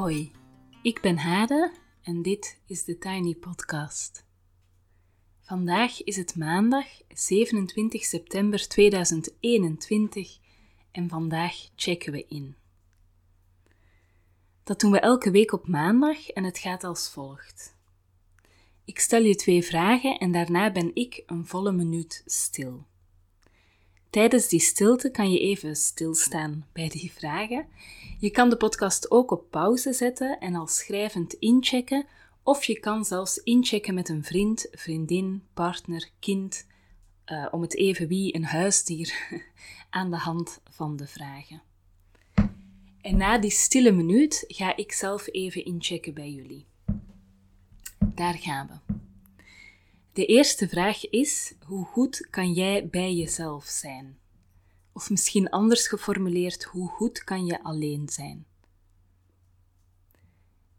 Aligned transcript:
Hoi, 0.00 0.32
ik 0.82 1.00
ben 1.00 1.18
Hade 1.18 1.72
en 2.02 2.22
dit 2.22 2.60
is 2.66 2.84
de 2.84 2.98
Tiny 2.98 3.34
Podcast. 3.34 4.24
Vandaag 5.40 6.02
is 6.02 6.16
het 6.16 6.36
maandag 6.36 6.86
27 7.08 8.04
september 8.04 8.68
2021 8.68 10.38
en 10.92 11.08
vandaag 11.08 11.54
checken 11.76 12.12
we 12.12 12.26
in. 12.28 12.56
Dat 14.64 14.80
doen 14.80 14.90
we 14.90 15.00
elke 15.00 15.30
week 15.30 15.52
op 15.52 15.68
maandag 15.68 16.28
en 16.28 16.44
het 16.44 16.58
gaat 16.58 16.84
als 16.84 17.10
volgt. 17.10 17.76
Ik 18.84 18.98
stel 18.98 19.22
je 19.22 19.34
twee 19.34 19.62
vragen 19.62 20.18
en 20.18 20.32
daarna 20.32 20.72
ben 20.72 20.90
ik 20.94 21.22
een 21.26 21.46
volle 21.46 21.72
minuut 21.72 22.22
stil. 22.26 22.86
Tijdens 24.10 24.48
die 24.48 24.60
stilte 24.60 25.10
kan 25.10 25.32
je 25.32 25.38
even 25.38 25.76
stilstaan 25.76 26.66
bij 26.72 26.88
die 26.88 27.12
vragen. 27.12 27.66
Je 28.18 28.30
kan 28.30 28.50
de 28.50 28.56
podcast 28.56 29.10
ook 29.10 29.30
op 29.30 29.50
pauze 29.50 29.92
zetten 29.92 30.38
en 30.40 30.54
al 30.54 30.66
schrijvend 30.66 31.32
inchecken, 31.32 32.06
of 32.42 32.64
je 32.64 32.80
kan 32.80 33.04
zelfs 33.04 33.36
inchecken 33.36 33.94
met 33.94 34.08
een 34.08 34.24
vriend, 34.24 34.68
vriendin, 34.72 35.42
partner, 35.54 36.10
kind, 36.18 36.66
uh, 37.26 37.46
om 37.50 37.60
het 37.62 37.76
even 37.76 38.08
wie 38.08 38.34
een 38.34 38.44
huisdier 38.44 39.14
aan 39.90 40.10
de 40.10 40.16
hand 40.16 40.60
van 40.70 40.96
de 40.96 41.06
vragen. 41.06 41.62
En 43.00 43.16
na 43.16 43.38
die 43.38 43.50
stille 43.50 43.92
minuut 43.92 44.44
ga 44.48 44.76
ik 44.76 44.92
zelf 44.92 45.28
even 45.28 45.64
inchecken 45.64 46.14
bij 46.14 46.30
jullie. 46.30 46.66
Daar 48.14 48.38
gaan 48.38 48.66
we. 48.66 48.94
De 50.20 50.26
eerste 50.26 50.68
vraag 50.68 51.08
is: 51.10 51.54
hoe 51.66 51.84
goed 51.84 52.26
kan 52.30 52.52
jij 52.52 52.88
bij 52.88 53.14
jezelf 53.14 53.64
zijn? 53.64 54.18
Of 54.92 55.10
misschien 55.10 55.50
anders 55.50 55.86
geformuleerd: 55.88 56.64
hoe 56.64 56.88
goed 56.88 57.24
kan 57.24 57.46
je 57.46 57.62
alleen 57.62 58.08
zijn? 58.08 58.46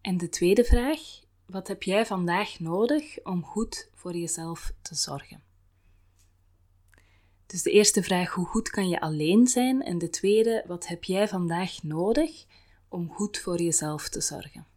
En 0.01 0.17
de 0.17 0.29
tweede 0.29 0.63
vraag: 0.63 0.99
wat 1.45 1.67
heb 1.67 1.83
jij 1.83 2.05
vandaag 2.05 2.59
nodig 2.59 3.23
om 3.23 3.43
goed 3.43 3.89
voor 3.93 4.15
jezelf 4.15 4.73
te 4.81 4.95
zorgen? 4.95 5.43
Dus 7.45 7.61
de 7.61 7.71
eerste 7.71 8.03
vraag: 8.03 8.33
hoe 8.33 8.45
goed 8.45 8.69
kan 8.69 8.89
je 8.89 9.01
alleen 9.01 9.47
zijn? 9.47 9.83
En 9.83 9.97
de 9.97 10.09
tweede: 10.09 10.63
wat 10.67 10.87
heb 10.87 11.03
jij 11.03 11.27
vandaag 11.27 11.83
nodig 11.83 12.45
om 12.87 13.09
goed 13.09 13.39
voor 13.39 13.61
jezelf 13.61 14.09
te 14.09 14.21
zorgen? 14.21 14.67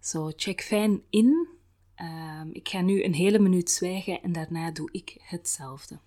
Zo, 0.00 0.32
check 0.36 0.62
fijn 0.62 1.02
in 1.10 1.51
Um, 2.00 2.50
ik 2.52 2.68
ga 2.68 2.80
nu 2.80 3.04
een 3.04 3.14
hele 3.14 3.38
minuut 3.38 3.70
zwijgen 3.70 4.22
en 4.22 4.32
daarna 4.32 4.70
doe 4.70 4.88
ik 4.92 5.16
hetzelfde. 5.20 5.98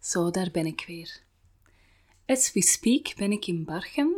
Zo, 0.00 0.30
daar 0.30 0.50
ben 0.50 0.66
ik 0.66 0.84
weer. 0.86 1.22
As 2.26 2.52
we 2.52 2.62
speak 2.62 3.14
ben 3.16 3.32
ik 3.32 3.46
in 3.46 3.64
Barchem, 3.64 4.12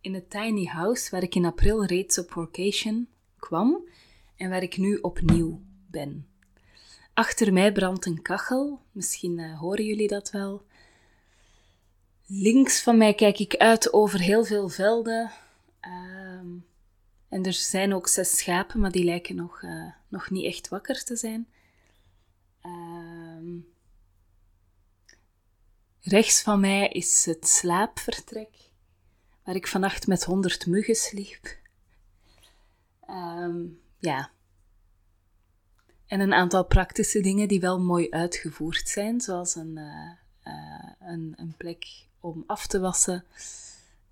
in 0.00 0.14
het 0.14 0.30
tiny 0.30 0.64
house 0.64 1.10
waar 1.10 1.22
ik 1.22 1.34
in 1.34 1.44
april 1.44 1.84
reeds 1.84 2.18
op 2.18 2.30
vacation 2.30 3.08
kwam 3.38 3.88
en 4.36 4.50
waar 4.50 4.62
ik 4.62 4.76
nu 4.76 4.96
opnieuw 4.96 5.60
ben. 5.86 6.26
Achter 7.14 7.52
mij 7.52 7.72
brandt 7.72 8.06
een 8.06 8.22
kachel, 8.22 8.80
misschien 8.92 9.38
uh, 9.38 9.58
horen 9.58 9.84
jullie 9.84 10.08
dat 10.08 10.30
wel. 10.30 10.62
Links 12.26 12.82
van 12.82 12.98
mij 12.98 13.14
kijk 13.14 13.38
ik 13.38 13.56
uit 13.56 13.92
over 13.92 14.20
heel 14.20 14.44
veel 14.44 14.68
velden. 14.68 15.30
Uh, 15.86 16.62
en 17.28 17.44
er 17.44 17.52
zijn 17.52 17.94
ook 17.94 18.08
zes 18.08 18.38
schapen, 18.38 18.80
maar 18.80 18.90
die 18.90 19.04
lijken 19.04 19.36
nog, 19.36 19.62
uh, 19.62 19.92
nog 20.08 20.30
niet 20.30 20.44
echt 20.44 20.68
wakker 20.68 21.04
te 21.04 21.16
zijn. 21.16 21.48
Rechts 26.00 26.42
van 26.42 26.60
mij 26.60 26.88
is 26.88 27.24
het 27.24 27.48
slaapvertrek, 27.48 28.50
waar 29.44 29.54
ik 29.54 29.66
vannacht 29.66 30.06
met 30.06 30.24
honderd 30.24 30.66
muggen 30.66 30.94
sliep. 30.94 31.56
Um, 33.10 33.80
ja. 33.98 34.30
En 36.06 36.20
een 36.20 36.34
aantal 36.34 36.64
praktische 36.64 37.20
dingen 37.20 37.48
die 37.48 37.60
wel 37.60 37.80
mooi 37.80 38.10
uitgevoerd 38.10 38.88
zijn, 38.88 39.20
zoals 39.20 39.54
een, 39.54 39.76
uh, 39.76 40.10
uh, 40.44 40.90
een, 41.00 41.34
een, 41.36 41.54
plek 41.56 41.86
om 42.20 42.44
af 42.46 42.66
te 42.66 42.80
wassen 42.80 43.24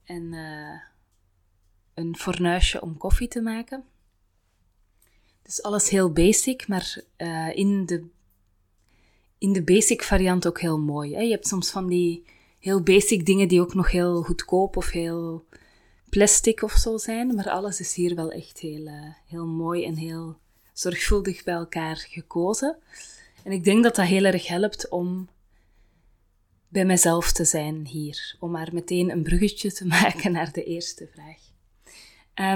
en 0.04 0.32
uh, 0.32 0.80
een 1.94 2.16
fornuisje 2.16 2.80
om 2.80 2.96
koffie 2.96 3.28
te 3.28 3.40
maken. 3.40 3.84
Dus 5.42 5.62
alles 5.62 5.88
heel 5.88 6.12
basic, 6.12 6.68
maar 6.68 7.02
in 7.54 7.86
de 7.86 8.08
in 9.46 9.52
de 9.52 9.62
basic 9.62 10.02
variant 10.02 10.46
ook 10.46 10.60
heel 10.60 10.78
mooi. 10.78 11.14
Hè? 11.14 11.20
Je 11.20 11.30
hebt 11.30 11.46
soms 11.46 11.70
van 11.70 11.86
die 11.86 12.24
heel 12.58 12.82
basic 12.82 13.26
dingen 13.26 13.48
die 13.48 13.60
ook 13.60 13.74
nog 13.74 13.90
heel 13.90 14.22
goedkoop 14.22 14.76
of 14.76 14.90
heel 14.90 15.44
plastic 16.08 16.62
of 16.62 16.72
zo 16.72 16.96
zijn, 16.96 17.34
maar 17.34 17.50
alles 17.50 17.80
is 17.80 17.94
hier 17.94 18.14
wel 18.14 18.30
echt 18.30 18.58
heel, 18.58 18.86
uh, 18.86 19.08
heel 19.26 19.46
mooi 19.46 19.84
en 19.84 19.94
heel 19.94 20.38
zorgvuldig 20.72 21.44
bij 21.44 21.54
elkaar 21.54 21.96
gekozen. 21.96 22.76
En 23.42 23.52
ik 23.52 23.64
denk 23.64 23.82
dat 23.82 23.94
dat 23.94 24.06
heel 24.06 24.24
erg 24.24 24.46
helpt 24.46 24.88
om 24.88 25.28
bij 26.68 26.84
mezelf 26.84 27.32
te 27.32 27.44
zijn 27.44 27.86
hier, 27.86 28.36
om 28.40 28.50
maar 28.50 28.68
meteen 28.72 29.10
een 29.10 29.22
bruggetje 29.22 29.72
te 29.72 29.86
maken 30.00 30.32
naar 30.32 30.52
de 30.52 30.64
eerste 30.64 31.08
vraag. 31.12 31.38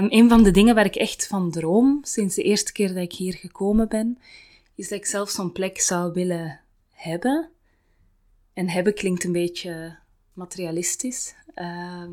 Um, 0.01 0.07
een 0.09 0.29
van 0.29 0.43
de 0.43 0.51
dingen 0.51 0.75
waar 0.75 0.85
ik 0.85 0.95
echt 0.95 1.27
van 1.27 1.51
droom 1.51 1.99
sinds 2.01 2.35
de 2.35 2.43
eerste 2.43 2.71
keer 2.71 2.87
dat 2.87 3.03
ik 3.03 3.13
hier 3.13 3.33
gekomen 3.33 3.87
ben, 3.87 4.17
is 4.75 4.89
dat 4.89 4.97
ik 4.97 5.05
zelf 5.05 5.29
zo'n 5.29 5.51
plek 5.51 5.81
zou 5.81 6.13
willen 6.13 6.60
hebben. 7.01 7.49
En 8.53 8.69
hebben 8.69 8.93
klinkt 8.93 9.23
een 9.23 9.31
beetje 9.31 9.97
materialistisch. 10.33 11.35
Ehm, 11.53 12.11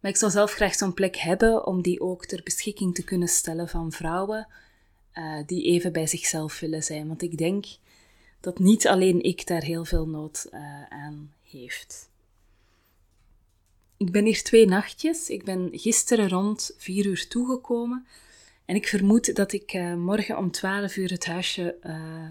maar 0.00 0.10
ik 0.10 0.16
zou 0.16 0.32
zelf 0.32 0.52
graag 0.52 0.74
zo'n 0.74 0.94
plek 0.94 1.16
hebben 1.16 1.66
om 1.66 1.82
die 1.82 2.00
ook 2.00 2.26
ter 2.26 2.40
beschikking 2.42 2.94
te 2.94 3.04
kunnen 3.04 3.28
stellen 3.28 3.68
van 3.68 3.92
vrouwen 3.92 4.48
uh, 5.14 5.38
die 5.46 5.64
even 5.64 5.92
bij 5.92 6.06
zichzelf 6.06 6.60
willen 6.60 6.82
zijn. 6.82 7.08
Want 7.08 7.22
ik 7.22 7.38
denk 7.38 7.66
dat 8.40 8.58
niet 8.58 8.88
alleen 8.88 9.22
ik 9.22 9.46
daar 9.46 9.62
heel 9.62 9.84
veel 9.84 10.08
nood 10.08 10.48
uh, 10.52 10.82
aan 10.88 11.32
heeft. 11.42 12.08
Ik 13.96 14.10
ben 14.12 14.24
hier 14.24 14.42
twee 14.42 14.66
nachtjes. 14.66 15.28
Ik 15.28 15.44
ben 15.44 15.68
gisteren 15.72 16.28
rond 16.28 16.74
vier 16.76 17.06
uur 17.06 17.28
toegekomen. 17.28 18.06
En 18.64 18.74
ik 18.74 18.88
vermoed 18.88 19.34
dat 19.34 19.52
ik 19.52 19.74
uh, 19.74 19.94
morgen 19.94 20.38
om 20.38 20.50
12 20.50 20.96
uur 20.96 21.10
het 21.10 21.26
huisje 21.26 21.76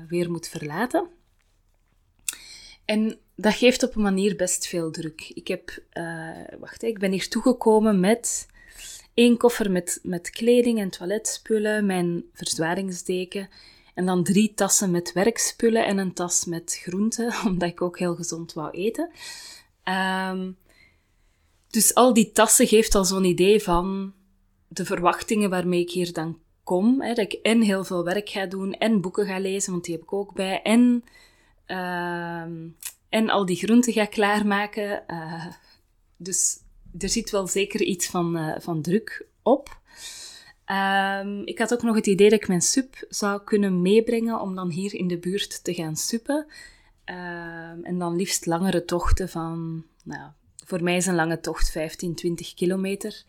weer 0.07 0.31
moet 0.31 0.47
verlaten. 0.47 1.09
En 2.89 3.19
dat 3.35 3.53
geeft 3.53 3.83
op 3.83 3.95
een 3.95 4.01
manier 4.01 4.35
best 4.35 4.67
veel 4.67 4.91
druk. 4.91 5.31
Ik 5.33 5.47
heb, 5.47 5.83
uh, 5.93 6.29
wacht, 6.59 6.83
ik 6.83 6.99
ben 6.99 7.11
hier 7.11 7.29
toegekomen 7.29 7.99
met 7.99 8.47
één 9.13 9.37
koffer 9.37 9.71
met, 9.71 9.99
met 10.03 10.29
kleding 10.29 10.79
en 10.79 10.89
toiletspullen, 10.89 11.85
mijn 11.85 12.23
verzwaringsdeken 12.33 13.49
en 13.93 14.05
dan 14.05 14.23
drie 14.23 14.53
tassen 14.55 14.91
met 14.91 15.13
werkspullen 15.13 15.85
en 15.85 15.97
een 15.97 16.13
tas 16.13 16.45
met 16.45 16.79
groenten, 16.81 17.33
omdat 17.47 17.69
ik 17.69 17.81
ook 17.81 17.99
heel 17.99 18.15
gezond 18.15 18.53
wou 18.53 18.69
eten. 18.71 19.09
Um, 20.29 20.57
dus 21.69 21.93
al 21.93 22.13
die 22.13 22.31
tassen 22.31 22.67
geeft 22.67 22.95
al 22.95 23.05
zo'n 23.05 23.23
idee 23.23 23.63
van 23.63 24.13
de 24.67 24.85
verwachtingen 24.85 25.49
waarmee 25.49 25.81
ik 25.81 25.91
hier 25.91 26.13
dan 26.13 26.39
kom. 26.63 27.01
Hè, 27.01 27.13
dat 27.13 27.33
ik 27.33 27.33
en 27.33 27.61
heel 27.61 27.83
veel 27.83 28.03
werk 28.03 28.29
ga 28.29 28.45
doen 28.45 28.73
en 28.73 29.01
boeken 29.01 29.25
ga 29.25 29.39
lezen, 29.39 29.71
want 29.71 29.83
die 29.83 29.93
heb 29.93 30.03
ik 30.03 30.13
ook 30.13 30.33
bij, 30.33 30.61
en 30.61 31.03
uh, 31.71 32.41
en 33.09 33.29
al 33.29 33.45
die 33.45 33.55
groenten 33.55 33.93
ga 33.93 34.05
klaarmaken. 34.05 35.03
Uh, 35.07 35.45
dus 36.17 36.57
er 36.97 37.09
zit 37.09 37.29
wel 37.29 37.47
zeker 37.47 37.81
iets 37.81 38.07
van, 38.07 38.37
uh, 38.37 38.55
van 38.59 38.81
druk 38.81 39.27
op. 39.43 39.77
Um, 40.65 41.41
ik 41.45 41.59
had 41.59 41.73
ook 41.73 41.83
nog 41.83 41.95
het 41.95 42.07
idee 42.07 42.29
dat 42.29 42.41
ik 42.41 42.47
mijn 42.47 42.61
sup 42.61 43.05
zou 43.09 43.41
kunnen 43.43 43.81
meebrengen 43.81 44.41
om 44.41 44.55
dan 44.55 44.69
hier 44.69 44.93
in 44.93 45.07
de 45.07 45.17
buurt 45.17 45.63
te 45.63 45.73
gaan 45.73 45.95
suppen. 45.95 46.45
Um, 47.05 47.83
en 47.83 47.97
dan 47.97 48.15
liefst 48.15 48.45
langere 48.45 48.85
tochten 48.85 49.29
van, 49.29 49.85
nou, 50.03 50.29
voor 50.65 50.83
mij 50.83 50.95
is 50.95 51.05
een 51.05 51.15
lange 51.15 51.39
tocht 51.39 51.71
15, 51.71 52.15
20 52.15 52.53
kilometer. 52.53 53.23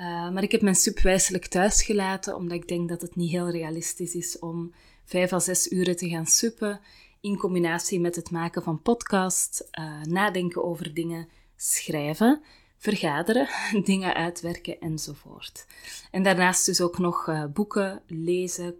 Uh, 0.00 0.30
maar 0.30 0.42
ik 0.42 0.52
heb 0.52 0.62
mijn 0.62 0.74
sup 0.74 1.00
wijselijk 1.00 1.46
thuis 1.46 1.82
gelaten, 1.82 2.36
omdat 2.36 2.56
ik 2.56 2.68
denk 2.68 2.88
dat 2.88 3.00
het 3.00 3.16
niet 3.16 3.30
heel 3.30 3.50
realistisch 3.50 4.14
is 4.14 4.38
om 4.38 4.74
5 5.04 5.32
à 5.32 5.38
6 5.38 5.70
uren 5.70 5.96
te 5.96 6.08
gaan 6.08 6.26
suppen 6.26 6.80
in 7.24 7.36
combinatie 7.36 8.00
met 8.00 8.16
het 8.16 8.30
maken 8.30 8.62
van 8.62 8.82
podcasts, 8.82 9.62
uh, 9.78 10.02
nadenken 10.02 10.64
over 10.64 10.94
dingen, 10.94 11.28
schrijven, 11.56 12.42
vergaderen, 12.76 13.48
dingen 13.84 14.14
uitwerken 14.14 14.80
enzovoort. 14.80 15.66
En 16.10 16.22
daarnaast 16.22 16.66
dus 16.66 16.80
ook 16.80 16.98
nog 16.98 17.26
uh, 17.26 17.44
boeken 17.44 18.02
lezen, 18.06 18.74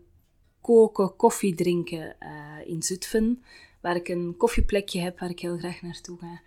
koken, 0.61 1.17
koffie 1.17 1.55
drinken 1.55 2.17
uh, 2.21 2.69
in 2.69 2.83
Zutphen, 2.83 3.45
waar 3.81 3.97
ik 3.97 4.09
een 4.09 4.35
koffieplekje 4.37 5.01
heb 5.01 5.19
waar 5.19 5.31
ik 5.31 5.41
heel 5.41 5.59
graag 5.59 5.83
naartoe 5.83 6.19
ga. 6.19 6.41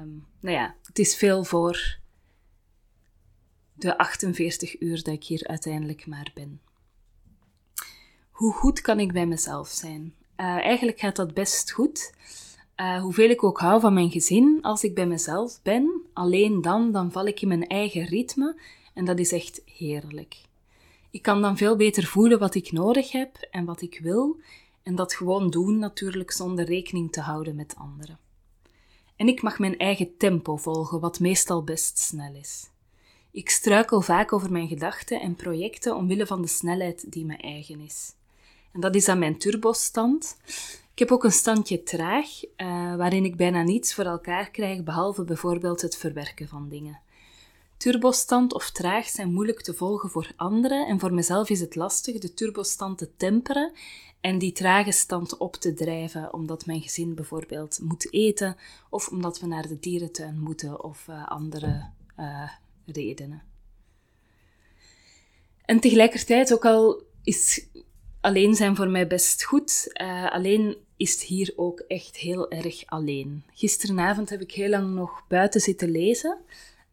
Um, 0.00 0.26
nou 0.40 0.56
ja, 0.56 0.74
het 0.82 0.98
is 0.98 1.16
veel 1.16 1.44
voor 1.44 1.98
de 3.72 3.98
48 3.98 4.80
uur 4.80 5.02
dat 5.02 5.14
ik 5.14 5.24
hier 5.24 5.46
uiteindelijk 5.46 6.06
maar 6.06 6.30
ben. 6.34 6.60
Hoe 8.30 8.52
goed 8.52 8.80
kan 8.80 9.00
ik 9.00 9.12
bij 9.12 9.26
mezelf 9.26 9.68
zijn? 9.68 10.17
Uh, 10.40 10.46
eigenlijk 10.46 10.98
gaat 10.98 11.16
dat 11.16 11.34
best 11.34 11.70
goed. 11.70 12.12
Uh, 12.76 13.00
hoeveel 13.00 13.30
ik 13.30 13.44
ook 13.44 13.60
hou 13.60 13.80
van 13.80 13.94
mijn 13.94 14.10
gezin, 14.10 14.58
als 14.62 14.84
ik 14.84 14.94
bij 14.94 15.06
mezelf 15.06 15.62
ben, 15.62 16.02
alleen 16.12 16.62
dan, 16.62 16.92
dan 16.92 17.12
val 17.12 17.26
ik 17.26 17.40
in 17.40 17.48
mijn 17.48 17.66
eigen 17.66 18.04
ritme 18.04 18.60
en 18.94 19.04
dat 19.04 19.18
is 19.18 19.32
echt 19.32 19.62
heerlijk. 19.64 20.36
Ik 21.10 21.22
kan 21.22 21.42
dan 21.42 21.56
veel 21.56 21.76
beter 21.76 22.04
voelen 22.04 22.38
wat 22.38 22.54
ik 22.54 22.72
nodig 22.72 23.12
heb 23.12 23.36
en 23.50 23.64
wat 23.64 23.82
ik 23.82 24.00
wil 24.02 24.36
en 24.82 24.94
dat 24.94 25.14
gewoon 25.14 25.50
doen 25.50 25.78
natuurlijk 25.78 26.30
zonder 26.30 26.64
rekening 26.64 27.12
te 27.12 27.20
houden 27.20 27.56
met 27.56 27.74
anderen. 27.76 28.18
En 29.16 29.28
ik 29.28 29.42
mag 29.42 29.58
mijn 29.58 29.78
eigen 29.78 30.16
tempo 30.16 30.56
volgen, 30.56 31.00
wat 31.00 31.20
meestal 31.20 31.64
best 31.64 31.98
snel 31.98 32.34
is. 32.34 32.70
Ik 33.30 33.50
struikel 33.50 34.00
vaak 34.00 34.32
over 34.32 34.52
mijn 34.52 34.68
gedachten 34.68 35.20
en 35.20 35.36
projecten 35.36 35.96
omwille 35.96 36.26
van 36.26 36.42
de 36.42 36.48
snelheid 36.48 37.12
die 37.12 37.24
me 37.24 37.36
eigen 37.36 37.80
is. 37.80 38.12
En 38.72 38.80
dat 38.80 38.94
is 38.94 39.08
aan 39.08 39.18
mijn 39.18 39.38
turbostand. 39.38 40.36
Ik 40.92 40.98
heb 40.98 41.12
ook 41.12 41.24
een 41.24 41.32
standje 41.32 41.82
traag, 41.82 42.44
uh, 42.44 42.96
waarin 42.96 43.24
ik 43.24 43.36
bijna 43.36 43.62
niets 43.62 43.94
voor 43.94 44.04
elkaar 44.04 44.50
krijg, 44.50 44.82
behalve 44.82 45.24
bijvoorbeeld 45.24 45.82
het 45.82 45.96
verwerken 45.96 46.48
van 46.48 46.68
dingen. 46.68 47.00
Turbostand 47.76 48.54
of 48.54 48.70
traag 48.70 49.08
zijn 49.08 49.32
moeilijk 49.32 49.62
te 49.62 49.74
volgen 49.74 50.10
voor 50.10 50.32
anderen 50.36 50.86
en 50.86 50.98
voor 50.98 51.14
mezelf 51.14 51.50
is 51.50 51.60
het 51.60 51.74
lastig 51.74 52.18
de 52.18 52.34
turbostand 52.34 52.98
te 52.98 53.16
temperen 53.16 53.72
en 54.20 54.38
die 54.38 54.52
trage 54.52 54.92
stand 54.92 55.36
op 55.36 55.56
te 55.56 55.74
drijven, 55.74 56.32
omdat 56.32 56.66
mijn 56.66 56.82
gezin 56.82 57.14
bijvoorbeeld 57.14 57.78
moet 57.82 58.12
eten 58.12 58.56
of 58.90 59.08
omdat 59.08 59.40
we 59.40 59.46
naar 59.46 59.68
de 59.68 59.78
dierentuin 59.78 60.38
moeten 60.38 60.84
of 60.84 61.06
uh, 61.10 61.28
andere 61.28 61.90
uh, 62.18 62.50
redenen. 62.86 63.42
En 65.64 65.80
tegelijkertijd, 65.80 66.52
ook 66.52 66.64
al 66.64 67.02
is 67.22 67.66
alleen 68.28 68.54
zijn 68.54 68.76
voor 68.76 68.88
mij 68.88 69.06
best 69.06 69.44
goed. 69.44 69.90
Uh, 70.02 70.30
alleen 70.30 70.76
is 70.96 71.12
het 71.12 71.22
hier 71.22 71.52
ook 71.56 71.80
echt 71.80 72.16
heel 72.16 72.50
erg 72.50 72.86
alleen. 72.86 73.44
Gisteravond 73.52 74.30
heb 74.30 74.40
ik 74.40 74.52
heel 74.52 74.68
lang 74.68 74.94
nog 74.94 75.24
buiten 75.28 75.60
zitten 75.60 75.90
lezen, 75.90 76.38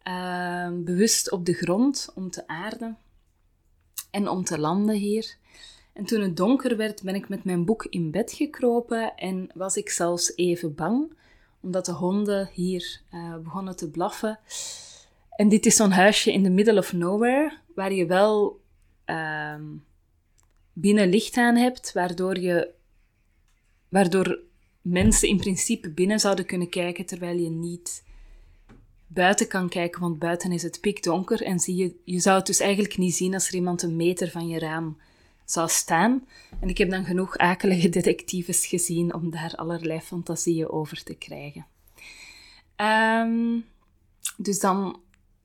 uh, 0.08 0.70
bewust 0.74 1.32
op 1.32 1.46
de 1.46 1.54
grond 1.54 2.12
om 2.16 2.30
te 2.30 2.48
aarden 2.48 2.98
en 4.12 4.28
om 4.28 4.44
te 4.44 4.60
landen 4.60 4.96
hier. 4.96 5.38
En 5.94 6.06
toen 6.06 6.22
het 6.22 6.38
donker 6.38 6.78
werd, 6.78 7.02
ben 7.04 7.16
ik 7.16 7.30
met 7.30 7.44
mijn 7.44 7.66
boek 7.66 7.86
in 7.90 8.12
bed 8.12 8.32
gekropen 8.32 9.16
en 9.16 9.50
was 9.54 9.78
ik 9.78 9.90
zelfs 9.90 10.36
even 10.36 10.76
bang, 10.76 11.14
omdat 11.62 11.86
de 11.86 11.92
honden 11.92 12.50
hier 12.54 13.02
uh, 13.14 13.38
begonnen 13.38 13.76
te 13.76 13.90
blaffen. 13.90 14.40
En 15.30 15.50
dit 15.50 15.66
is 15.66 15.76
zo'n 15.76 15.92
huisje 15.92 16.32
in 16.32 16.44
the 16.44 16.50
middle 16.50 16.78
of 16.78 16.94
nowhere, 16.94 17.58
waar 17.74 17.94
je 17.94 18.06
wel 18.06 18.60
uh, 19.06 19.56
binnen 20.78 21.10
licht 21.10 21.38
aan 21.38 21.56
hebt, 21.56 21.94
waardoor, 21.94 22.40
je, 22.40 22.74
waardoor 23.90 24.40
mensen 24.82 25.28
in 25.28 25.38
principe 25.38 25.90
binnen 25.90 26.20
zouden 26.20 26.46
kunnen 26.46 26.70
kijken, 26.70 27.06
terwijl 27.06 27.38
je 27.38 27.50
niet 27.50 28.04
buiten 29.08 29.48
kan 29.48 29.70
kijken, 29.70 30.02
want 30.02 30.20
buiten 30.20 30.52
is 30.52 30.64
het 30.64 30.82
pikdonker 30.82 31.42
en 31.42 31.60
zie 31.60 31.76
je, 31.76 31.96
je 32.04 32.20
zou 32.20 32.38
het 32.38 32.46
dus 32.46 32.60
eigenlijk 32.60 32.98
niet 32.98 33.16
zien 33.16 33.34
als 33.34 33.48
er 33.48 33.56
iemand 33.56 33.82
een 33.82 33.96
meter 33.96 34.32
van 34.32 34.48
je 34.48 34.60
raam 34.60 34.98
zou 35.46 35.70
staan. 35.70 36.28
En 36.60 36.70
ik 36.70 36.78
heb 36.78 36.90
dan 36.90 37.06
genoeg 37.06 37.38
akelige 37.38 37.90
detectives 37.90 38.66
gezien 38.66 39.14
om 39.14 39.32
daar 39.32 39.54
allerlei 39.56 40.00
fantasieën 40.00 40.70
over 40.70 41.04
te 41.04 41.14
krijgen. 41.14 41.66
Um, 42.78 43.66
dus 44.38 44.60
dan, 44.60 45.00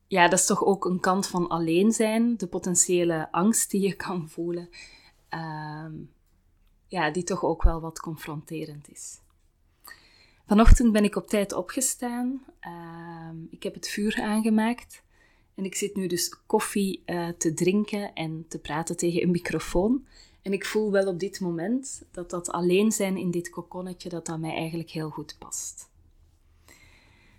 ja, 0.06 0.28
dat 0.28 0.38
is 0.38 0.46
toch 0.46 0.64
ook 0.64 0.84
een 0.84 1.00
kant 1.00 1.26
van 1.26 1.48
alleen 1.48 1.92
zijn, 1.92 2.36
de 2.36 2.46
potentiële 2.46 3.32
angst 3.32 3.70
die 3.70 3.80
je 3.80 3.94
kan 3.94 4.28
voelen. 4.28 4.68
Um, 5.34 6.12
ja, 6.86 7.10
die 7.10 7.24
toch 7.24 7.44
ook 7.44 7.62
wel 7.62 7.80
wat 7.80 8.00
confronterend 8.00 8.90
is. 8.90 9.18
Vanochtend 10.46 10.92
ben 10.92 11.04
ik 11.04 11.16
op 11.16 11.26
tijd 11.26 11.52
opgestaan. 11.52 12.44
Uh, 12.60 13.30
ik 13.50 13.62
heb 13.62 13.74
het 13.74 13.88
vuur 13.88 14.22
aangemaakt. 14.22 15.02
En 15.54 15.64
ik 15.64 15.74
zit 15.74 15.96
nu 15.96 16.06
dus 16.06 16.42
koffie 16.46 17.02
uh, 17.06 17.28
te 17.28 17.54
drinken 17.54 18.14
en 18.14 18.44
te 18.48 18.58
praten 18.58 18.96
tegen 18.96 19.22
een 19.22 19.30
microfoon. 19.30 20.06
En 20.42 20.52
ik 20.52 20.66
voel 20.66 20.90
wel 20.90 21.06
op 21.06 21.18
dit 21.18 21.40
moment 21.40 22.02
dat 22.10 22.30
dat 22.30 22.50
alleen 22.50 22.92
zijn 22.92 23.16
in 23.16 23.30
dit 23.30 23.50
kokonnetje, 23.50 24.08
dat 24.08 24.26
dat 24.26 24.38
mij 24.38 24.54
eigenlijk 24.54 24.90
heel 24.90 25.10
goed 25.10 25.36
past. 25.38 25.90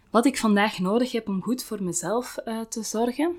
Wat 0.09 0.25
ik 0.25 0.37
vandaag 0.37 0.79
nodig 0.79 1.11
heb 1.11 1.27
om 1.27 1.41
goed 1.41 1.63
voor 1.63 1.83
mezelf 1.83 2.37
uh, 2.45 2.61
te 2.61 2.83
zorgen. 2.83 3.35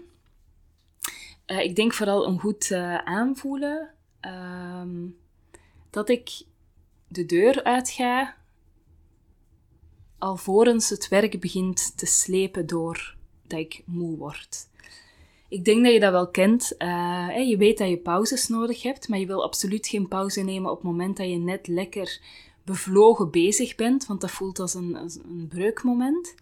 Uh, 1.47 1.61
ik 1.61 1.77
denk 1.77 1.93
vooral 1.93 2.27
een 2.27 2.41
goed 2.41 2.73
aanvoelen, 3.05 3.95
um, 4.27 5.17
dat 5.91 6.09
ik 6.09 6.43
de 7.09 7.27
deur 7.27 7.65
uitga 7.65 8.37
alvorens 10.19 10.89
het 10.91 11.09
werk 11.09 11.41
begint 11.41 11.97
te 11.97 12.07
slepen 12.07 12.67
door 12.67 13.17
dat 13.47 13.59
ik 13.59 13.83
moe 13.87 14.17
word. 14.17 14.69
Ik 15.49 15.65
denk 15.65 15.85
dat 15.85 15.93
je 15.93 16.01
dat 16.01 16.13
wel 16.13 16.31
kent. 16.31 16.75
Uh, 16.79 17.49
je 17.49 17.57
weet 17.57 17.79
dat 17.79 17.89
je 17.89 17.97
pauzes 17.97 18.49
nodig 18.49 18.83
hebt, 18.83 19.09
maar 19.09 19.19
je 19.19 19.27
wil 19.27 19.43
absoluut 19.43 19.87
geen 19.87 20.09
pauze 20.09 20.41
nemen 20.41 20.71
op 20.71 20.77
het 20.77 20.87
moment 20.87 21.17
dat 21.17 21.29
je 21.29 21.37
net 21.37 21.67
lekker 21.67 22.21
bevlogen 22.65 23.31
bezig 23.31 23.75
bent, 23.75 24.07
want 24.07 24.21
dat 24.21 24.31
voelt 24.31 24.59
als 24.59 24.75
een, 24.75 24.97
als 24.97 25.15
een 25.15 25.47
breukmoment. 25.49 26.35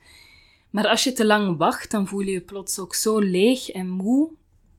Maar 0.71 0.87
als 0.87 1.05
je 1.05 1.13
te 1.13 1.27
lang 1.27 1.57
wacht, 1.57 1.91
dan 1.91 2.07
voel 2.07 2.21
je 2.21 2.31
je 2.31 2.41
plots 2.41 2.79
ook 2.79 2.95
zo 2.95 3.19
leeg 3.19 3.71
en 3.71 3.89
moe 3.89 4.31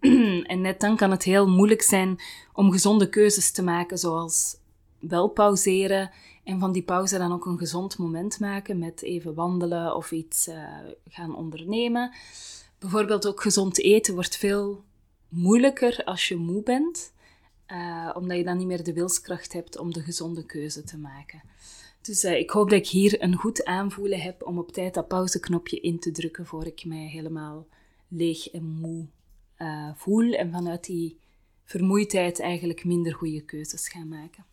en 0.52 0.62
net 0.62 0.80
dan 0.80 0.96
kan 0.96 1.12
het 1.12 1.24
heel 1.24 1.48
moeilijk 1.48 1.82
zijn 1.82 2.20
om 2.54 2.72
gezonde 2.72 3.10
keuzes 3.10 3.52
te 3.52 3.64
maken, 3.64 3.98
zoals 3.98 4.58
wel 5.00 5.28
pauzeren 5.28 6.12
en 6.44 6.60
van 6.60 6.72
die 6.72 6.84
pauze 6.84 7.18
dan 7.18 7.32
ook 7.32 7.46
een 7.46 7.58
gezond 7.58 7.98
moment 7.98 8.40
maken 8.40 8.80
met 8.80 9.02
even 9.02 9.34
wandelen 9.34 9.96
of 9.96 10.12
iets 10.12 10.48
uh, 10.48 10.56
gaan 11.08 11.36
ondernemen. 11.36 12.12
Bijvoorbeeld 12.80 13.28
ook 13.28 13.42
gezond 13.42 13.80
eten 13.80 14.14
wordt 14.14 14.38
veel 14.38 14.84
moeilijker 15.30 16.04
als 16.04 16.28
je 16.28 16.36
moe 16.36 16.64
bent, 16.64 17.14
uh, 17.68 18.10
omdat 18.14 18.38
je 18.38 18.44
dan 18.44 18.58
niet 18.58 18.68
meer 18.68 18.84
de 18.84 18.94
wilskracht 18.94 19.54
hebt 19.54 19.78
om 19.78 19.94
de 19.94 20.02
gezonde 20.02 20.46
keuze 20.46 20.84
te 20.84 20.98
maken. 20.98 21.42
Dus 22.02 22.24
uh, 22.24 22.38
ik 22.38 22.50
hoop 22.50 22.70
dat 22.70 22.80
ik 22.80 22.88
hier 22.88 23.24
een 23.24 23.36
goed 23.36 23.66
aanvoelen 23.66 24.22
heb 24.22 24.46
om 24.46 24.58
op 24.58 24.72
tijd 24.72 24.94
dat 24.94 25.08
pauzeknopje 25.08 25.80
in 25.80 26.00
te 26.00 26.12
drukken 26.12 26.46
voor 26.46 26.66
ik 26.66 26.86
mij 26.86 27.08
helemaal 27.08 27.68
leeg 28.08 28.50
en 28.50 28.64
moe 28.64 29.06
uh, 29.62 29.90
voel 29.96 30.34
en 30.34 30.52
vanuit 30.52 30.86
die 30.86 31.20
vermoeidheid 31.64 32.40
eigenlijk 32.40 32.86
minder 32.86 33.14
goede 33.14 33.42
keuzes 33.42 33.90
gaan 33.90 34.08
maken. 34.08 34.46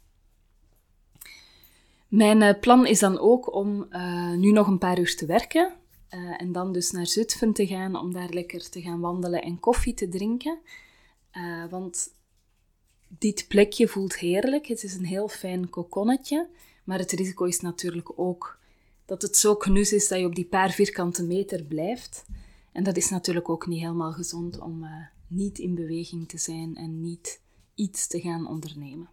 Mijn 2.08 2.42
uh, 2.42 2.60
plan 2.60 2.86
is 2.86 2.98
dan 2.98 3.18
ook 3.18 3.54
om 3.54 3.86
uh, 3.90 4.32
nu 4.32 4.52
nog 4.52 4.66
een 4.66 4.78
paar 4.78 4.98
uur 4.98 5.16
te 5.16 5.26
werken 5.26 5.72
en 6.36 6.52
dan 6.52 6.72
dus 6.72 6.90
naar 6.90 7.06
Zutphen 7.06 7.52
te 7.52 7.66
gaan 7.66 7.96
om 7.96 8.12
daar 8.12 8.28
lekker 8.28 8.70
te 8.70 8.80
gaan 8.80 9.00
wandelen 9.00 9.42
en 9.42 9.60
koffie 9.60 9.94
te 9.94 10.08
drinken. 10.08 10.58
want 11.70 12.10
dit 13.08 13.44
plekje 13.48 13.88
voelt 13.88 14.18
heerlijk. 14.18 14.66
Het 14.66 14.82
is 14.82 14.94
een 14.94 15.04
heel 15.04 15.28
fijn 15.28 15.70
kokonnetje, 15.70 16.48
maar 16.84 16.98
het 16.98 17.12
risico 17.12 17.44
is 17.44 17.60
natuurlijk 17.60 18.10
ook 18.16 18.58
dat 19.04 19.22
het 19.22 19.36
zo 19.36 19.56
knus 19.56 19.92
is 19.92 20.08
dat 20.08 20.18
je 20.18 20.26
op 20.26 20.34
die 20.34 20.44
paar 20.44 20.70
vierkante 20.70 21.22
meter 21.22 21.64
blijft. 21.64 22.24
En 22.78 22.84
dat 22.84 22.96
is 22.96 23.08
natuurlijk 23.08 23.48
ook 23.48 23.66
niet 23.66 23.80
helemaal 23.80 24.12
gezond 24.12 24.60
om 24.60 24.84
uh, 24.84 24.90
niet 25.26 25.58
in 25.58 25.74
beweging 25.74 26.28
te 26.28 26.38
zijn 26.38 26.76
en 26.76 27.00
niet 27.00 27.40
iets 27.74 28.06
te 28.06 28.20
gaan 28.20 28.46
ondernemen. 28.48 29.08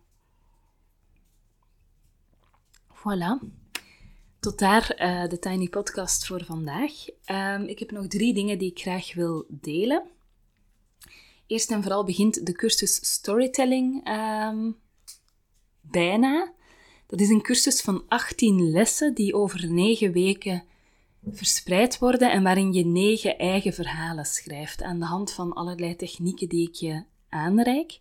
Voilà. 2.93 3.47
tot 4.39 4.59
daar 4.59 4.95
uh, 4.99 5.29
de 5.29 5.39
Tiny 5.39 5.69
Podcast 5.69 6.25
voor 6.25 6.43
vandaag. 6.43 6.91
Um, 7.25 7.61
ik 7.61 7.79
heb 7.79 7.91
nog 7.91 8.07
drie 8.07 8.33
dingen 8.33 8.57
die 8.57 8.71
ik 8.71 8.79
graag 8.79 9.13
wil 9.13 9.45
delen. 9.49 10.03
Eerst 11.47 11.71
en 11.71 11.81
vooral 11.81 12.03
begint 12.03 12.45
de 12.45 12.53
cursus 12.53 12.95
Storytelling 13.13 14.07
um, 14.07 14.75
bijna. 15.81 16.53
Dat 17.07 17.19
is 17.19 17.29
een 17.29 17.41
cursus 17.41 17.81
van 17.81 18.03
18 18.07 18.71
lessen 18.71 19.13
die 19.13 19.35
over 19.35 19.71
9 19.71 20.11
weken 20.11 20.63
verspreid 21.31 21.99
worden 21.99 22.31
en 22.31 22.43
waarin 22.43 22.73
je 22.73 22.85
9 22.85 23.37
eigen 23.37 23.73
verhalen 23.73 24.25
schrijft 24.25 24.81
aan 24.81 24.99
de 24.99 25.05
hand 25.05 25.31
van 25.31 25.53
allerlei 25.53 25.95
technieken 25.95 26.49
die 26.49 26.67
ik 26.67 26.75
je 26.75 27.03
aanreik. 27.29 27.99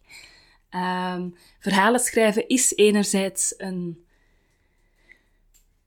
Um, 0.71 1.35
verhalen 1.59 2.01
schrijven 2.01 2.49
is 2.49 2.75
enerzijds 2.75 3.55
een, 3.57 4.05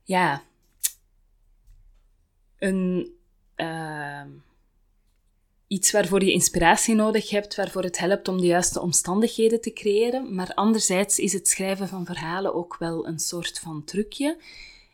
ja, 0.04 0.42
een, 2.58 3.12
uh, 3.56 4.22
iets 5.66 5.90
waarvoor 5.90 6.24
je 6.24 6.32
inspiratie 6.32 6.94
nodig 6.94 7.30
hebt, 7.30 7.54
waarvoor 7.54 7.82
het 7.82 7.98
helpt 7.98 8.28
om 8.28 8.40
de 8.40 8.46
juiste 8.46 8.80
omstandigheden 8.80 9.60
te 9.60 9.72
creëren. 9.72 10.34
Maar 10.34 10.54
anderzijds 10.54 11.18
is 11.18 11.32
het 11.32 11.48
schrijven 11.48 11.88
van 11.88 12.04
verhalen 12.04 12.54
ook 12.54 12.76
wel 12.78 13.06
een 13.06 13.18
soort 13.18 13.58
van 13.58 13.84
trucje. 13.84 14.38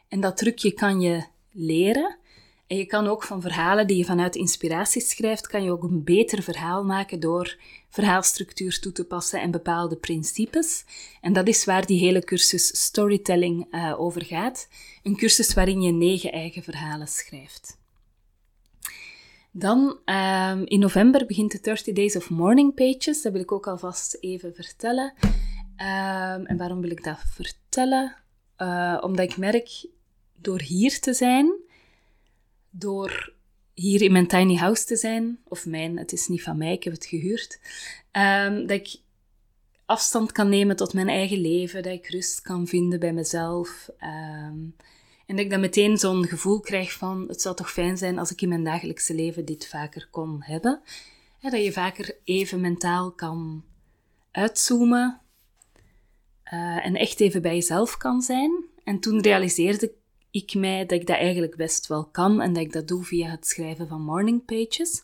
En 0.09 0.21
dat 0.21 0.37
trucje 0.37 0.73
kan 0.73 1.01
je 1.01 1.25
leren. 1.51 2.19
En 2.67 2.77
je 2.77 2.87
kan 2.87 3.07
ook 3.07 3.23
van 3.23 3.41
verhalen 3.41 3.87
die 3.87 3.97
je 3.97 4.05
vanuit 4.05 4.37
inspiratie 4.37 5.03
schrijft, 5.03 5.47
kan 5.47 5.63
je 5.63 5.71
ook 5.71 5.83
een 5.83 6.05
beter 6.05 6.43
verhaal 6.43 6.85
maken 6.85 7.21
door 7.21 7.57
verhaalstructuur 7.89 8.81
toe 8.81 8.93
te 8.93 9.05
passen 9.05 9.41
en 9.41 9.51
bepaalde 9.51 9.97
principes. 9.97 10.85
En 11.21 11.33
dat 11.33 11.49
is 11.49 11.65
waar 11.65 11.87
die 11.87 11.99
hele 11.99 12.25
cursus 12.25 12.85
storytelling 12.85 13.75
uh, 13.75 14.01
over 14.01 14.25
gaat. 14.25 14.69
Een 15.03 15.17
cursus 15.17 15.55
waarin 15.55 15.83
je 15.83 15.93
negen 15.93 16.33
eigen 16.33 16.63
verhalen 16.63 17.09
schrijft. 17.09 17.83
Dan 19.51 19.99
um, 20.05 20.65
in 20.65 20.79
november 20.79 21.27
begint 21.27 21.53
de 21.53 21.61
30 21.61 21.95
Days 21.95 22.17
of 22.17 22.31
Morning 22.31 22.75
Pages. 22.75 23.23
Dat 23.23 23.33
wil 23.33 23.41
ik 23.41 23.53
ook 23.53 23.67
alvast 23.67 24.17
even 24.21 24.55
vertellen. 24.55 25.15
Um, 25.77 26.47
en 26.47 26.57
waarom 26.57 26.81
wil 26.81 26.91
ik 26.91 27.05
dat 27.05 27.19
vertellen? 27.35 28.17
Uh, 28.59 28.99
omdat 29.01 29.31
ik 29.31 29.37
merk 29.37 29.87
door 30.41 30.61
hier 30.61 31.01
te 31.01 31.13
zijn, 31.13 31.53
door 32.77 33.33
hier 33.75 34.03
in 34.03 34.13
mijn 34.13 34.27
tiny 34.27 34.57
house 34.57 34.85
te 34.85 34.97
zijn, 34.97 35.39
of 35.45 35.67
mijn, 35.67 35.99
het 35.99 36.13
is 36.13 36.29
niet 36.29 36.43
van 36.43 36.59
mij, 36.59 36.73
ik 36.73 36.85
heb 36.85 36.93
het 36.93 37.07
gehuurd, 37.07 37.61
um, 38.13 38.67
dat 38.67 38.77
ik 38.81 38.97
afstand 39.87 40.33
kan 40.33 40.49
nemen 40.49 40.77
tot 40.77 40.95
mijn 40.95 41.09
eigen 41.09 41.41
leven, 41.41 41.83
dat 41.83 41.93
ik 41.93 42.07
rust 42.07 42.41
kan 42.41 42.67
vinden 42.67 43.01
bij 43.01 43.13
mezelf. 43.13 43.89
Um, 44.01 44.75
en 45.27 45.37
dat 45.37 45.45
ik 45.45 45.51
dan 45.51 45.61
meteen 45.61 45.99
zo'n 45.99 46.27
gevoel 46.27 46.61
krijg 46.61 46.93
van, 46.93 47.25
het 47.29 47.41
zou 47.41 47.57
toch 47.57 47.73
fijn 47.73 47.97
zijn 47.97 48.19
als 48.19 48.31
ik 48.31 48.43
in 48.43 48.49
mijn 48.49 48.65
dagelijkse 48.65 49.15
leven 49.15 49.45
dit 49.45 49.67
vaker 49.67 50.09
kon 50.11 50.43
hebben. 50.43 50.81
dat 51.41 51.65
je 51.65 51.73
vaker 51.73 52.17
even 52.25 52.61
mentaal 52.61 53.13
kan 53.13 53.65
uitzoomen 54.31 55.21
uh, 56.53 56.87
en 56.87 56.95
echt 56.95 57.21
even 57.21 57.43
bij 57.43 57.55
jezelf 57.55 57.97
kan 57.97 58.23
zijn. 58.23 58.65
En 58.85 59.01
toen 59.01 59.23
realiseerde 59.23 59.87
ik 59.87 59.93
mij 60.55 60.87
dat 60.87 61.01
ik 61.01 61.07
dat 61.07 61.17
eigenlijk 61.17 61.57
best 61.57 61.87
wel 61.87 62.05
kan 62.05 62.41
en 62.41 62.53
dat 62.53 62.63
ik 62.63 62.73
dat 62.73 62.89
doe 62.89 63.05
via 63.05 63.31
het 63.31 63.47
schrijven 63.47 63.89
van 63.89 64.01
morning 64.01 64.45
pages. 64.45 65.03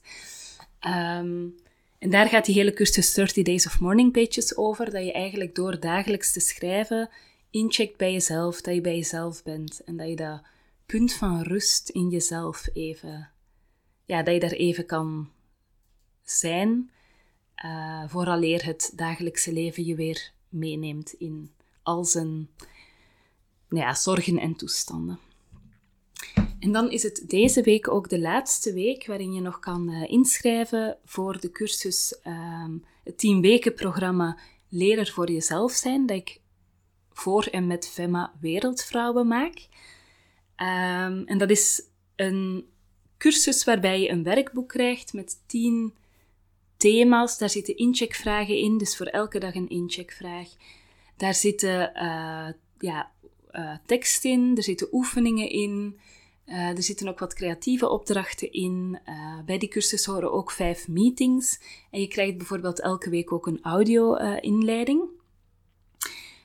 Um, 0.87 1.55
en 2.01 2.11
daar 2.11 2.29
gaat 2.29 2.45
die 2.45 2.55
hele 2.55 2.73
cursus 2.73 3.15
30 3.15 3.45
Days 3.45 3.67
of 3.67 3.81
Morning 3.81 4.13
Pages 4.13 4.57
over, 4.57 4.91
dat 4.91 5.05
je 5.05 5.13
eigenlijk 5.13 5.55
door 5.55 5.81
dagelijks 5.81 6.33
te 6.33 6.41
schrijven 6.41 7.09
incheckt 7.51 7.97
bij 7.97 8.13
jezelf, 8.13 8.61
dat 8.61 8.75
je 8.75 8.81
bij 8.81 8.97
jezelf 8.97 9.43
bent 9.43 9.85
en 9.85 9.97
dat 9.97 10.09
je 10.09 10.17
dat 10.17 10.43
punt 10.87 11.13
van 11.13 11.43
rust 11.43 11.89
in 11.89 12.09
jezelf 12.09 12.69
even, 12.73 13.31
ja, 14.05 14.23
dat 14.23 14.35
je 14.35 14.41
daar 14.41 14.51
even 14.51 14.87
kan 14.87 15.31
zijn, 16.23 16.91
uh, 17.65 18.05
vooraleer 18.07 18.65
het 18.65 18.93
dagelijkse 18.95 19.53
leven 19.53 19.85
je 19.85 19.95
weer 19.95 20.33
meeneemt 20.49 21.13
in 21.13 21.51
al 21.83 22.05
zijn 22.05 22.49
nou 23.71 23.85
ja, 23.85 23.95
zorgen 23.95 24.39
en 24.39 24.57
toestanden. 24.57 25.19
En 26.59 26.73
dan 26.73 26.91
is 26.91 27.03
het 27.03 27.25
deze 27.27 27.63
week 27.63 27.89
ook 27.89 28.09
de 28.09 28.21
laatste 28.21 28.73
week 28.73 29.07
waarin 29.07 29.33
je 29.33 29.41
nog 29.41 29.59
kan 29.59 29.91
uh, 29.91 30.11
inschrijven 30.11 30.97
voor 31.05 31.41
de 31.41 31.51
cursus, 31.51 32.19
um, 32.27 32.85
het 33.05 33.19
10 33.19 33.41
weken 33.41 33.75
programma 33.75 34.39
Leren 34.69 35.07
voor 35.07 35.31
jezelf 35.31 35.73
zijn, 35.73 36.07
dat 36.07 36.17
ik 36.17 36.41
voor 37.13 37.45
en 37.45 37.67
met 37.67 37.89
Femma 37.89 38.33
Wereldvrouwen 38.41 39.27
maak. 39.27 39.69
Um, 40.57 41.27
en 41.27 41.39
dat 41.39 41.51
is 41.51 41.83
een 42.17 42.67
cursus 43.19 43.65
waarbij 43.65 44.01
je 44.01 44.09
een 44.09 44.23
werkboek 44.23 44.69
krijgt 44.69 45.13
met 45.13 45.43
10 45.47 45.95
thema's. 46.77 47.39
Daar 47.39 47.51
zitten 47.51 47.77
incheckvragen 47.77 48.57
in, 48.57 48.79
dus 48.79 48.97
voor 48.97 49.07
elke 49.07 49.39
dag 49.39 49.55
een 49.55 49.69
incheckvraag. 49.69 50.49
Daar 51.17 51.35
zitten 51.35 51.93
uh, 51.95 52.49
ja, 52.79 53.11
uh, 53.53 53.77
tekst 53.87 54.25
in, 54.25 54.53
er 54.57 54.63
zitten 54.63 54.89
oefeningen 54.93 55.49
in. 55.51 55.99
Uh, 56.47 56.69
er 56.69 56.83
zitten 56.83 57.09
ook 57.09 57.19
wat 57.19 57.35
creatieve 57.35 57.89
opdrachten 57.89 58.53
in. 58.53 58.99
Uh, 59.09 59.43
bij 59.45 59.59
die 59.59 59.69
cursus 59.69 60.05
horen 60.05 60.33
ook 60.33 60.51
vijf 60.51 60.89
meetings. 60.89 61.61
En 61.91 62.01
je 62.01 62.09
krijgt 62.09 62.37
bijvoorbeeld 62.37 62.81
elke 62.81 63.11
week 63.11 63.33
ook 63.33 63.47
een 63.47 63.63
audio-inleiding. 63.63 65.03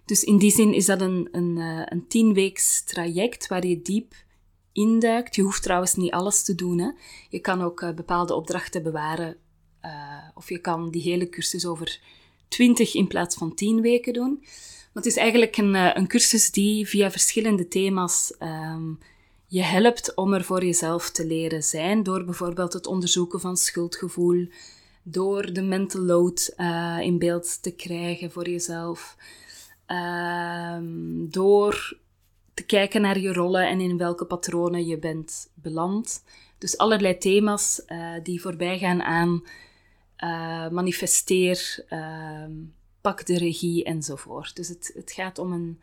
dus 0.06 0.24
in 0.24 0.38
die 0.38 0.52
zin 0.52 0.74
is 0.74 0.86
dat 0.86 1.02
een, 1.02 1.30
een, 1.32 1.58
een 1.92 2.08
tienweeks 2.08 2.84
traject 2.84 3.48
waar 3.48 3.66
je 3.66 3.82
diep 3.82 4.14
induikt. 4.72 5.36
Je 5.36 5.42
hoeft 5.42 5.64
trouwens 5.64 5.96
niet 5.96 6.12
alles 6.12 6.44
te 6.44 6.56
doen. 6.56 6.80
Hè. 6.80 6.92
Je 7.30 7.40
kan 7.40 7.62
ook 7.62 7.96
bepaalde 7.96 8.34
opdrachten 8.34 8.84
bewaren. 8.84 9.38
of 10.34 10.50
je 10.50 10.60
kan 10.60 10.92
die 10.92 11.02
hele 11.02 11.30
cursus 11.30 11.66
over 11.66 12.00
twintig 12.48 12.94
in 12.94 13.08
plaats 13.08 13.36
van 13.36 13.54
tien 13.54 13.82
weken 13.82 14.14
doen. 14.14 14.44
Maar 14.96 15.04
het 15.04 15.12
is 15.12 15.18
eigenlijk 15.18 15.58
een, 15.58 15.98
een 15.98 16.08
cursus 16.08 16.52
die 16.52 16.88
via 16.88 17.12
verschillende 17.12 17.68
thema's 17.68 18.34
um, 18.40 19.00
je 19.48 19.62
helpt 19.62 20.16
om 20.16 20.34
er 20.34 20.44
voor 20.44 20.66
jezelf 20.66 21.10
te 21.10 21.26
leren 21.26 21.64
zijn, 21.64 22.04
door 22.04 22.24
bijvoorbeeld 22.24 22.74
het 22.74 22.88
onderzoeken 22.88 23.40
van 23.40 23.58
schuldgevoel, 23.58 24.48
door 25.04 25.54
de 25.54 25.62
mental 25.62 26.02
load 26.02 26.54
uh, 26.58 26.98
in 27.02 27.20
beeld 27.20 27.64
te 27.64 27.72
krijgen 27.72 28.32
voor 28.32 28.50
jezelf, 28.50 29.18
uh, 29.88 30.78
door 31.30 31.98
te 32.54 32.64
kijken 32.64 33.02
naar 33.02 33.20
je 33.20 33.34
rollen 33.34 33.68
en 33.68 33.80
in 33.80 33.98
welke 33.98 34.26
patronen 34.26 34.86
je 34.86 34.98
bent 34.98 35.50
beland. 35.54 36.24
Dus 36.58 36.78
allerlei 36.78 37.18
thema's 37.18 37.82
uh, 37.88 38.14
die 38.24 38.42
voorbij 38.42 38.78
gaan 38.78 39.04
aan 39.04 39.44
manifesteer, 40.72 41.86
ehm, 41.90 42.52
pak 43.06 43.26
de 43.26 43.38
regie 43.38 43.84
enzovoort. 43.84 44.56
Dus 44.56 44.68
het, 44.68 44.92
het 44.94 45.12
gaat 45.12 45.40
om 45.40 45.52
een 45.52 45.80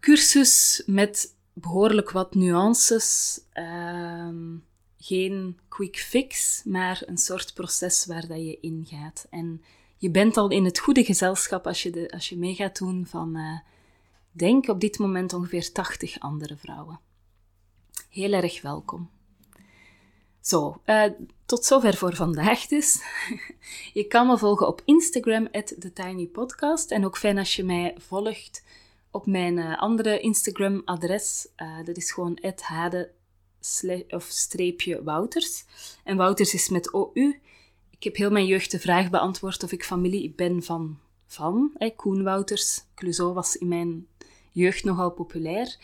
cursus 0.00 0.82
met 0.86 1.34
behoorlijk 1.52 2.10
wat 2.10 2.34
nuances. 2.34 3.40
Ehm, 3.52 4.56
geen 4.98 5.58
quick 5.68 5.96
fix, 5.96 6.62
maar 6.64 7.02
een 7.06 7.18
soort 7.18 7.54
proces 7.54 8.06
waar 8.06 8.26
dat 8.26 8.38
je 8.38 8.58
in 8.60 8.86
gaat. 8.88 9.26
En 9.30 9.62
je 9.96 10.10
bent 10.10 10.36
al 10.36 10.50
in 10.50 10.64
het 10.64 10.78
goede 10.78 11.04
gezelschap 11.04 11.66
als 11.66 11.82
je, 11.82 11.90
de, 11.90 12.10
als 12.10 12.28
je 12.28 12.38
mee 12.38 12.54
gaat 12.54 12.78
doen 12.78 13.06
van, 13.06 13.36
uh, 13.36 13.58
denk 14.30 14.68
op 14.68 14.80
dit 14.80 14.98
moment 14.98 15.32
ongeveer 15.32 15.72
80 15.72 16.18
andere 16.18 16.56
vrouwen. 16.56 17.00
Heel 18.08 18.32
erg 18.32 18.62
welkom. 18.62 19.10
Zo, 20.40 20.80
uh, 20.86 21.04
tot 21.50 21.64
zover 21.64 21.96
voor 21.96 22.16
vandaag 22.16 22.66
dus. 22.66 23.02
je 23.98 24.04
kan 24.04 24.26
me 24.26 24.38
volgen 24.38 24.66
op 24.66 24.82
Instagram, 24.84 25.48
TheTinyPodcast. 25.50 26.90
En 26.90 27.04
ook 27.04 27.18
fijn 27.18 27.38
als 27.38 27.56
je 27.56 27.64
mij 27.64 27.94
volgt 27.98 28.62
op 29.10 29.26
mijn 29.26 29.56
uh, 29.56 29.78
andere 29.78 30.20
Instagram-adres. 30.20 31.48
Uh, 31.56 31.84
dat 31.84 31.96
is 31.96 32.12
gewoon 32.12 32.38
hade 32.60 33.10
of 34.08 34.24
streepje 34.24 35.02
Wouters. 35.02 35.64
En 36.04 36.16
Wouters 36.16 36.54
is 36.54 36.68
met 36.68 36.92
OU. 36.92 37.40
Ik 37.90 38.04
heb 38.04 38.16
heel 38.16 38.30
mijn 38.30 38.46
jeugd 38.46 38.70
de 38.70 38.78
vraag 38.78 39.10
beantwoord 39.10 39.62
of 39.62 39.72
ik 39.72 39.84
familie 39.84 40.32
ben 40.36 40.62
van, 40.62 40.98
van 41.26 41.70
eh, 41.76 41.90
Koen 41.96 42.22
Wouters. 42.22 42.84
Clouseau 42.94 43.32
was 43.34 43.56
in 43.56 43.68
mijn 43.68 44.06
jeugd 44.50 44.84
nogal 44.84 45.10
populair. 45.10 45.76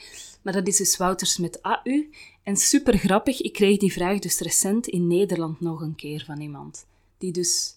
Maar 0.43 0.53
dat 0.53 0.67
is 0.67 0.77
dus 0.77 0.97
Wouters 0.97 1.39
met 1.39 1.63
AU. 1.63 2.11
En 2.43 2.57
super 2.57 2.99
grappig, 2.99 3.41
ik 3.41 3.53
kreeg 3.53 3.79
die 3.79 3.93
vraag 3.93 4.19
dus 4.19 4.39
recent 4.39 4.87
in 4.87 5.07
Nederland 5.07 5.61
nog 5.61 5.81
een 5.81 5.95
keer 5.95 6.25
van 6.27 6.41
iemand. 6.41 6.87
Die 7.19 7.33
dus 7.33 7.75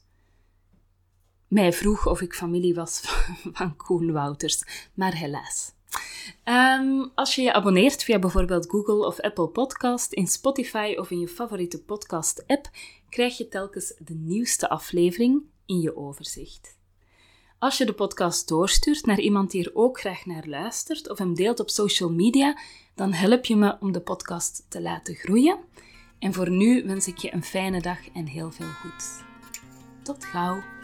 mij 1.48 1.74
vroeg 1.74 2.08
of 2.08 2.22
ik 2.22 2.34
familie 2.34 2.74
was 2.74 3.02
van 3.54 3.76
Koen 3.76 4.12
Wouters, 4.12 4.64
maar 4.94 5.16
helaas. 5.16 5.72
Um, 6.44 7.12
als 7.16 7.36
je 7.36 7.42
je 7.42 7.54
abonneert 7.54 8.04
via 8.04 8.20
bijvoorbeeld 8.20 8.70
Google 8.70 9.06
of 9.06 9.20
Apple 9.20 9.48
Podcast, 9.48 10.14
in 10.14 10.28
Spotify 10.28 10.96
of 10.98 11.12
in 11.12 11.20
je 11.20 11.28
favoriete 11.28 11.82
podcast-app, 11.82 12.70
krijg 13.10 13.38
je 13.38 13.48
telkens 13.48 13.94
de 14.00 14.14
nieuwste 14.14 14.70
aflevering 14.70 15.42
in 15.66 15.80
je 15.80 15.96
overzicht. 15.96 16.78
Als 17.60 17.78
je 17.78 17.86
de 17.86 17.94
podcast 17.94 18.48
doorstuurt 18.48 19.06
naar 19.06 19.20
iemand 19.20 19.52
die 19.52 19.64
er 19.66 19.76
ook 19.76 20.00
graag 20.00 20.26
naar 20.26 20.48
luistert 20.48 21.10
of 21.10 21.18
hem 21.18 21.34
deelt 21.34 21.60
op 21.60 21.70
social 21.70 22.12
media, 22.12 22.58
dan 22.96 23.14
help 23.14 23.46
je 23.46 23.56
me 23.56 23.78
om 23.80 23.92
de 23.92 24.02
podcast 24.02 24.66
te 24.70 24.82
laten 24.82 25.16
groeien. 25.16 25.58
En 26.20 26.34
voor 26.34 26.50
nu 26.50 26.84
wens 26.86 27.08
ik 27.08 27.18
je 27.18 27.34
een 27.34 27.44
fijne 27.44 27.82
dag 27.82 28.10
en 28.14 28.26
heel 28.26 28.52
veel 28.52 28.72
goed. 28.82 29.24
Tot 30.04 30.26
gauw! 30.26 30.79